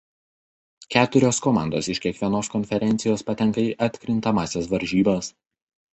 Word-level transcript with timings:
Keturios 0.93 1.41
komandos 1.47 1.91
iš 1.93 2.01
kiekvienos 2.05 2.49
konferencijos 2.55 3.27
patenka 3.29 3.67
į 3.67 3.69
atkrintamąsias 3.89 4.71
varžybas. 4.73 5.35